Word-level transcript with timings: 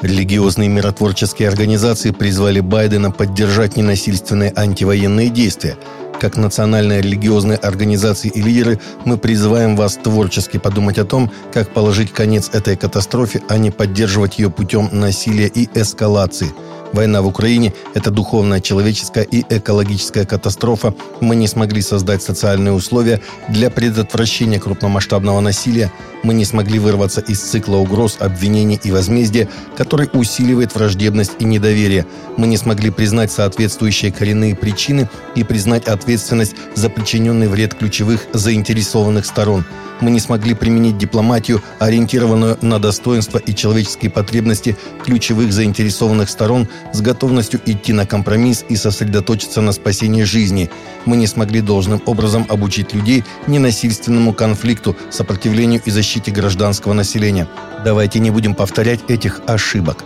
Религиозные 0.00 0.68
миротворческие 0.68 1.48
организации 1.48 2.12
призвали 2.12 2.60
Байдена 2.60 3.10
поддержать 3.10 3.76
ненасильственные 3.76 4.52
антивоенные 4.54 5.28
действия. 5.28 5.76
Как 6.20 6.36
национальные 6.36 7.00
религиозные 7.00 7.58
организации 7.58 8.28
и 8.28 8.40
лидеры, 8.40 8.80
мы 9.04 9.18
призываем 9.18 9.76
вас 9.76 9.96
творчески 9.96 10.58
подумать 10.58 10.98
о 10.98 11.04
том, 11.04 11.30
как 11.52 11.70
положить 11.70 12.12
конец 12.12 12.50
этой 12.52 12.76
катастрофе, 12.76 13.42
а 13.48 13.58
не 13.58 13.70
поддерживать 13.70 14.38
ее 14.38 14.50
путем 14.50 14.88
насилия 14.92 15.48
и 15.48 15.68
эскалации– 15.74 16.52
Война 16.92 17.20
в 17.22 17.26
Украине– 17.26 17.74
это 17.94 18.10
духовная, 18.10 18.60
человеческая 18.60 19.24
и 19.24 19.44
экологическая 19.48 20.24
катастрофа. 20.24 20.94
Мы 21.20 21.36
не 21.36 21.46
смогли 21.46 21.82
создать 21.82 22.22
социальные 22.22 22.72
условия 22.72 23.20
для 23.48 23.70
предотвращения 23.70 24.58
крупномасштабного 24.58 25.40
насилия. 25.40 25.92
Мы 26.22 26.34
не 26.34 26.44
смогли 26.44 26.78
вырваться 26.78 27.20
из 27.20 27.40
цикла 27.40 27.76
угроз, 27.76 28.16
обвинений 28.20 28.80
и 28.82 28.90
возмездия, 28.90 29.48
который 29.76 30.08
усиливает 30.12 30.74
враждебность 30.74 31.32
и 31.38 31.44
недоверие. 31.44 32.06
Мы 32.36 32.46
не 32.46 32.56
смогли 32.56 32.90
признать 32.90 33.30
соответствующие 33.30 34.10
коренные 34.10 34.56
причины 34.56 35.08
и 35.34 35.44
признать 35.44 35.86
ответственность 35.86 36.56
за 36.74 36.88
причиненный 36.88 37.48
вред 37.48 37.74
ключевых 37.74 38.26
заинтересованных 38.32 39.26
сторон– 39.26 39.64
мы 40.00 40.10
не 40.10 40.20
смогли 40.20 40.54
применить 40.54 40.98
дипломатию, 40.98 41.62
ориентированную 41.78 42.58
на 42.62 42.78
достоинство 42.78 43.38
и 43.38 43.54
человеческие 43.54 44.10
потребности 44.10 44.76
ключевых 45.04 45.52
заинтересованных 45.52 46.28
сторон 46.28 46.68
с 46.92 47.00
готовностью 47.00 47.60
идти 47.66 47.92
на 47.92 48.06
компромисс 48.06 48.64
и 48.68 48.76
сосредоточиться 48.76 49.60
на 49.60 49.72
спасении 49.72 50.22
жизни. 50.22 50.70
Мы 51.04 51.16
не 51.16 51.26
смогли 51.26 51.60
должным 51.60 52.02
образом 52.06 52.46
обучить 52.48 52.94
людей 52.94 53.24
ненасильственному 53.46 54.32
конфликту, 54.32 54.96
сопротивлению 55.10 55.82
и 55.84 55.90
защите 55.90 56.30
гражданского 56.30 56.92
населения. 56.92 57.48
Давайте 57.84 58.18
не 58.18 58.30
будем 58.30 58.54
повторять 58.54 59.00
этих 59.08 59.40
ошибок. 59.46 60.04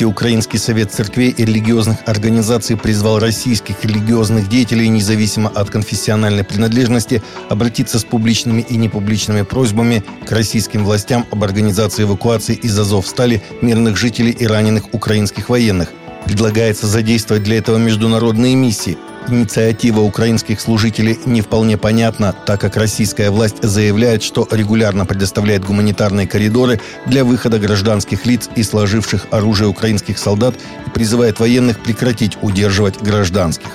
Всеукраинский 0.00 0.58
совет 0.58 0.90
церквей 0.90 1.28
и 1.28 1.44
религиозных 1.44 1.98
организаций 2.06 2.74
призвал 2.74 3.18
российских 3.18 3.84
религиозных 3.84 4.48
деятелей, 4.48 4.88
независимо 4.88 5.50
от 5.50 5.68
конфессиональной 5.68 6.42
принадлежности, 6.42 7.22
обратиться 7.50 7.98
с 7.98 8.04
публичными 8.04 8.62
и 8.62 8.78
непубличными 8.78 9.42
просьбами 9.42 10.02
к 10.24 10.32
российским 10.32 10.86
властям 10.86 11.26
об 11.30 11.44
организации 11.44 12.04
эвакуации 12.04 12.54
из 12.54 12.78
Азов 12.78 13.06
стали 13.06 13.42
мирных 13.60 13.98
жителей 13.98 14.30
и 14.30 14.46
раненых 14.46 14.94
украинских 14.94 15.50
военных. 15.50 15.92
Предлагается 16.24 16.86
задействовать 16.86 17.42
для 17.42 17.58
этого 17.58 17.76
международные 17.76 18.54
миссии– 18.54 18.96
Инициатива 19.28 20.00
украинских 20.00 20.60
служителей 20.60 21.18
не 21.26 21.40
вполне 21.40 21.76
понятна, 21.76 22.34
так 22.46 22.60
как 22.60 22.76
российская 22.76 23.30
власть 23.30 23.62
заявляет, 23.62 24.22
что 24.22 24.48
регулярно 24.50 25.06
предоставляет 25.06 25.64
гуманитарные 25.64 26.26
коридоры 26.26 26.80
для 27.06 27.24
выхода 27.24 27.58
гражданских 27.58 28.26
лиц 28.26 28.48
и 28.56 28.62
сложивших 28.62 29.26
оружие 29.30 29.68
украинских 29.68 30.18
солдат 30.18 30.54
и 30.86 30.90
призывает 30.90 31.38
военных 31.38 31.80
прекратить 31.80 32.38
удерживать 32.42 33.00
гражданских 33.02 33.70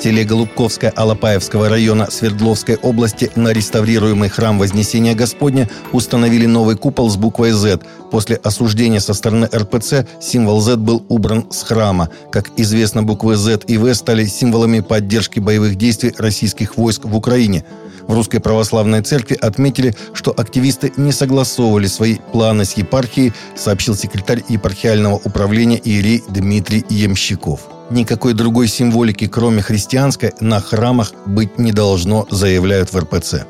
селе 0.00 0.24
Голубковское 0.24 0.90
Алапаевского 0.96 1.68
района 1.68 2.10
Свердловской 2.10 2.76
области 2.76 3.30
на 3.36 3.52
реставрируемый 3.52 4.30
храм 4.30 4.58
Вознесения 4.58 5.14
Господня 5.14 5.68
установили 5.92 6.46
новый 6.46 6.76
купол 6.76 7.10
с 7.10 7.16
буквой 7.16 7.50
«З». 7.52 7.78
После 8.10 8.36
осуждения 8.36 9.00
со 9.00 9.12
стороны 9.12 9.48
РПЦ 9.54 10.06
символ 10.20 10.60
«З» 10.62 10.76
был 10.76 11.04
убран 11.08 11.46
с 11.50 11.62
храма. 11.62 12.08
Как 12.32 12.50
известно, 12.56 13.02
буквы 13.02 13.36
«З» 13.36 13.60
и 13.66 13.76
«В» 13.76 13.92
стали 13.94 14.24
символами 14.24 14.80
поддержки 14.80 15.38
боевых 15.38 15.76
действий 15.76 16.14
российских 16.16 16.78
войск 16.78 17.04
в 17.04 17.14
Украине. 17.14 17.64
В 18.06 18.14
Русской 18.14 18.38
Православной 18.38 19.02
Церкви 19.02 19.36
отметили, 19.38 19.94
что 20.14 20.32
активисты 20.34 20.92
не 20.96 21.12
согласовывали 21.12 21.86
свои 21.86 22.16
планы 22.32 22.64
с 22.64 22.72
епархией, 22.72 23.34
сообщил 23.54 23.94
секретарь 23.94 24.42
епархиального 24.48 25.20
управления 25.22 25.78
Иерей 25.78 26.24
Дмитрий 26.28 26.86
Емщиков. 26.88 27.79
Никакой 27.90 28.34
другой 28.34 28.68
символики, 28.68 29.26
кроме 29.26 29.62
христианской, 29.62 30.32
на 30.40 30.60
храмах 30.60 31.12
быть 31.26 31.58
не 31.58 31.72
должно, 31.72 32.26
заявляют 32.30 32.92
в 32.92 32.96
РПЦ. 32.96 33.46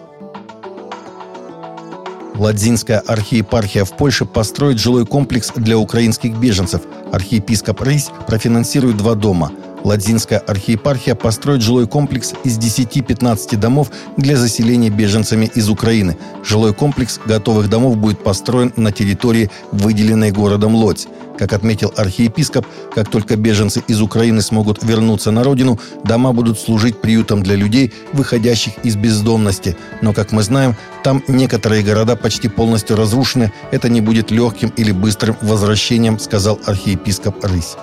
Ладзинская 2.34 3.00
архиепархия 3.00 3.84
в 3.84 3.94
Польше 3.94 4.24
построит 4.24 4.78
жилой 4.78 5.04
комплекс 5.04 5.52
для 5.54 5.76
украинских 5.76 6.38
беженцев. 6.38 6.80
Архиепископ 7.12 7.82
Рейс 7.82 8.10
профинансирует 8.26 8.96
два 8.96 9.14
дома– 9.14 9.52
Ладзинская 9.84 10.38
архиепархия 10.38 11.14
построит 11.14 11.62
жилой 11.62 11.86
комплекс 11.86 12.34
из 12.44 12.58
10-15 12.58 13.56
домов 13.56 13.90
для 14.16 14.36
заселения 14.36 14.90
беженцами 14.90 15.50
из 15.54 15.68
Украины. 15.68 16.16
Жилой 16.44 16.74
комплекс 16.74 17.18
готовых 17.24 17.68
домов 17.68 17.96
будет 17.96 18.22
построен 18.22 18.72
на 18.76 18.92
территории, 18.92 19.50
выделенной 19.72 20.32
городом 20.32 20.74
Лодзь. 20.74 21.06
Как 21.38 21.54
отметил 21.54 21.90
архиепископ, 21.96 22.66
как 22.94 23.08
только 23.08 23.36
беженцы 23.36 23.82
из 23.88 24.02
Украины 24.02 24.42
смогут 24.42 24.82
вернуться 24.82 25.30
на 25.30 25.42
родину, 25.42 25.80
дома 26.04 26.34
будут 26.34 26.58
служить 26.58 27.00
приютом 27.00 27.42
для 27.42 27.54
людей, 27.54 27.94
выходящих 28.12 28.74
из 28.82 28.96
бездомности. 28.96 29.74
Но, 30.02 30.12
как 30.12 30.32
мы 30.32 30.42
знаем, 30.42 30.76
там 31.02 31.22
некоторые 31.28 31.82
города 31.82 32.14
почти 32.14 32.48
полностью 32.48 32.96
разрушены. 32.96 33.52
Это 33.70 33.88
не 33.88 34.02
будет 34.02 34.30
легким 34.30 34.70
или 34.76 34.92
быстрым 34.92 35.34
возвращением, 35.40 36.18
сказал 36.18 36.58
архиепископ 36.66 37.42
Рысь. 37.42 37.76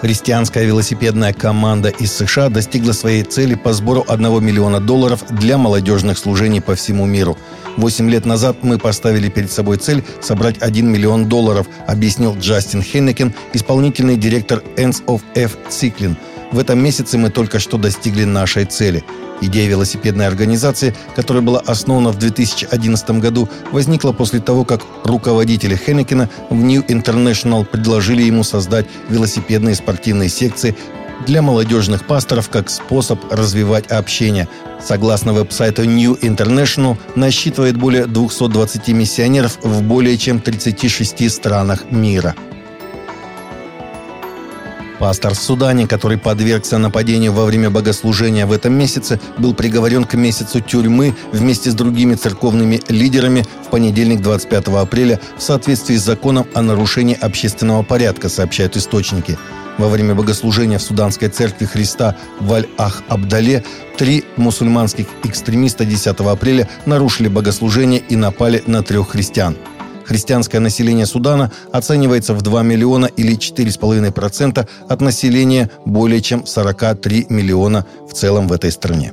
Христианская 0.00 0.64
велосипедная 0.64 1.32
команда 1.32 1.88
из 1.88 2.12
США 2.12 2.50
достигла 2.50 2.92
своей 2.92 3.24
цели 3.24 3.56
по 3.56 3.72
сбору 3.72 4.04
1 4.06 4.44
миллиона 4.44 4.80
долларов 4.80 5.24
для 5.30 5.58
молодежных 5.58 6.18
служений 6.18 6.60
по 6.60 6.76
всему 6.76 7.04
миру. 7.04 7.36
Восемь 7.76 8.08
лет 8.08 8.24
назад 8.24 8.58
мы 8.62 8.78
поставили 8.78 9.28
перед 9.28 9.50
собой 9.50 9.78
цель 9.78 10.04
собрать 10.20 10.58
1 10.60 10.86
миллион 10.86 11.28
долларов, 11.28 11.66
объяснил 11.88 12.36
Джастин 12.36 12.80
Хеннекен, 12.80 13.34
исполнительный 13.52 14.16
директор 14.16 14.62
Ends 14.76 15.04
of 15.06 15.20
F 15.34 15.56
Cycling. 15.68 16.16
В 16.52 16.60
этом 16.60 16.78
месяце 16.78 17.18
мы 17.18 17.30
только 17.30 17.58
что 17.58 17.76
достигли 17.76 18.22
нашей 18.24 18.66
цели– 18.66 19.02
Идея 19.40 19.68
велосипедной 19.68 20.26
организации, 20.26 20.94
которая 21.14 21.42
была 21.42 21.60
основана 21.60 22.10
в 22.10 22.18
2011 22.18 23.10
году, 23.12 23.48
возникла 23.70 24.12
после 24.12 24.40
того, 24.40 24.64
как 24.64 24.82
руководители 25.04 25.76
Хеннекена 25.76 26.28
в 26.50 26.56
New 26.56 26.82
International 26.82 27.64
предложили 27.64 28.22
ему 28.22 28.42
создать 28.42 28.86
велосипедные 29.08 29.74
спортивные 29.74 30.28
секции 30.28 30.76
для 31.26 31.42
молодежных 31.42 32.06
пасторов 32.06 32.48
как 32.48 32.70
способ 32.70 33.20
развивать 33.32 33.86
общение. 33.88 34.48
Согласно 34.80 35.32
веб-сайту 35.32 35.84
New 35.84 36.14
International, 36.14 36.96
насчитывает 37.16 37.76
более 37.76 38.06
220 38.06 38.88
миссионеров 38.88 39.58
в 39.62 39.82
более 39.82 40.16
чем 40.16 40.40
36 40.40 41.30
странах 41.30 41.90
мира– 41.90 42.34
Пастор 44.98 45.34
в 45.34 45.38
Судане, 45.38 45.86
который 45.86 46.18
подвергся 46.18 46.76
нападению 46.76 47.32
во 47.32 47.44
время 47.44 47.70
богослужения 47.70 48.46
в 48.46 48.52
этом 48.52 48.74
месяце, 48.74 49.20
был 49.38 49.54
приговорен 49.54 50.04
к 50.04 50.14
месяцу 50.14 50.60
тюрьмы 50.60 51.14
вместе 51.32 51.70
с 51.70 51.74
другими 51.74 52.14
церковными 52.14 52.80
лидерами 52.88 53.46
в 53.64 53.70
понедельник 53.70 54.20
25 54.20 54.68
апреля 54.68 55.20
в 55.36 55.42
соответствии 55.42 55.96
с 55.96 56.04
законом 56.04 56.46
о 56.52 56.62
нарушении 56.62 57.16
общественного 57.16 57.84
порядка, 57.84 58.28
сообщают 58.28 58.76
источники. 58.76 59.38
Во 59.78 59.88
время 59.88 60.16
богослужения 60.16 60.78
в 60.78 60.82
Суданской 60.82 61.28
церкви 61.28 61.66
Христа 61.66 62.16
в 62.40 62.52
Аль-Ах-Абдале 62.52 63.64
три 63.96 64.24
мусульманских 64.36 65.06
экстремиста 65.22 65.84
10 65.84 66.18
апреля 66.20 66.68
нарушили 66.86 67.28
богослужение 67.28 68.00
и 68.00 68.16
напали 68.16 68.64
на 68.66 68.82
трех 68.82 69.10
христиан– 69.10 69.56
Христианское 70.08 70.58
население 70.58 71.04
Судана 71.04 71.52
оценивается 71.70 72.32
в 72.32 72.40
2 72.40 72.62
миллиона 72.62 73.06
или 73.06 73.36
4,5% 73.36 74.66
от 74.88 75.00
населения 75.02 75.70
более 75.84 76.22
чем 76.22 76.46
43 76.46 77.26
миллиона 77.28 77.84
в 78.08 78.14
целом 78.14 78.48
в 78.48 78.52
этой 78.52 78.72
стране. 78.72 79.12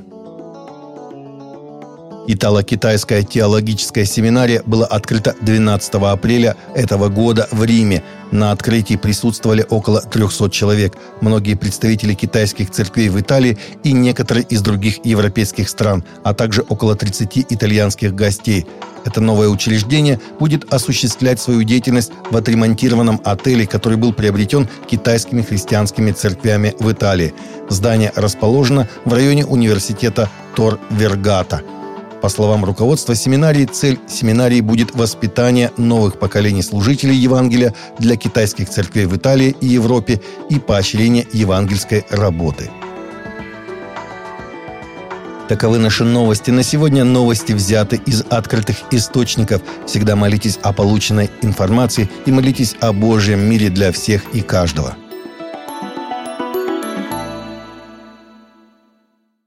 Итало-китайская 2.28 3.22
теологическая 3.22 4.04
семинария 4.04 4.62
была 4.66 4.86
открыта 4.86 5.36
12 5.40 5.94
апреля 5.94 6.56
этого 6.74 7.08
года 7.08 7.48
в 7.52 7.62
Риме. 7.62 8.02
На 8.32 8.50
открытии 8.50 8.96
присутствовали 8.96 9.64
около 9.68 10.00
300 10.00 10.50
человек, 10.50 10.94
многие 11.20 11.54
представители 11.54 12.14
китайских 12.14 12.70
церквей 12.70 13.10
в 13.10 13.20
Италии 13.20 13.56
и 13.84 13.92
некоторые 13.92 14.44
из 14.44 14.60
других 14.60 15.04
европейских 15.06 15.68
стран, 15.68 16.02
а 16.24 16.34
также 16.34 16.62
около 16.62 16.96
30 16.96 17.46
итальянских 17.52 18.12
гостей. 18.12 18.66
Это 19.04 19.20
новое 19.20 19.46
учреждение 19.48 20.20
будет 20.40 20.72
осуществлять 20.74 21.40
свою 21.40 21.62
деятельность 21.62 22.10
в 22.28 22.36
отремонтированном 22.36 23.20
отеле, 23.22 23.68
который 23.68 23.98
был 23.98 24.12
приобретен 24.12 24.68
китайскими 24.90 25.42
христианскими 25.42 26.10
церквями 26.10 26.74
в 26.80 26.90
Италии. 26.90 27.32
Здание 27.68 28.12
расположено 28.16 28.88
в 29.04 29.12
районе 29.12 29.46
университета 29.46 30.28
Тор-Вергата– 30.56 31.62
по 32.22 32.28
словам 32.28 32.64
руководства 32.64 33.14
семинарии, 33.14 33.66
цель 33.66 33.98
семинарии 34.08 34.60
будет 34.60 34.94
воспитание 34.94 35.70
новых 35.76 36.18
поколений 36.18 36.62
служителей 36.62 37.16
Евангелия 37.16 37.74
для 37.98 38.16
китайских 38.16 38.68
церквей 38.68 39.06
в 39.06 39.16
Италии 39.16 39.54
и 39.60 39.66
Европе 39.66 40.20
и 40.50 40.58
поощрение 40.58 41.26
евангельской 41.32 42.04
работы. 42.10 42.70
Таковы 45.48 45.78
наши 45.78 46.02
новости. 46.02 46.50
На 46.50 46.64
сегодня 46.64 47.04
новости 47.04 47.52
взяты 47.52 48.00
из 48.04 48.22
открытых 48.28 48.78
источников. 48.90 49.62
Всегда 49.86 50.16
молитесь 50.16 50.58
о 50.62 50.72
полученной 50.72 51.30
информации 51.42 52.10
и 52.26 52.32
молитесь 52.32 52.74
о 52.80 52.92
Божьем 52.92 53.48
мире 53.48 53.68
для 53.68 53.92
всех 53.92 54.34
и 54.34 54.40
каждого. 54.40 54.96